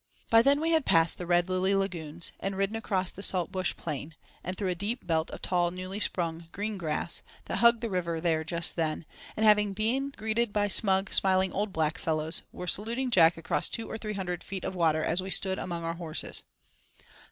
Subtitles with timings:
[0.31, 3.75] By then we had passed the Red Lily lagoons, and ridden across the salt bush
[3.77, 7.89] plain, and through a deep belt of tall, newly sprung green grass, that hugged the
[7.91, 9.05] river there just then,
[9.37, 13.87] and having been greeted by smug, smiling old black fellows, were saluting Jack across two
[13.91, 16.41] or three hundred feet of water, as we stood among our horses.